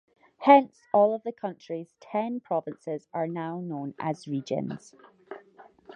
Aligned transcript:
Hence, 0.39 0.81
all 0.91 1.13
of 1.13 1.21
the 1.21 1.31
country's 1.31 1.93
ten 1.99 2.39
provinces 2.39 3.07
are 3.13 3.27
now 3.27 3.59
known 3.59 3.93
as 3.99 4.27
regions. 4.27 4.95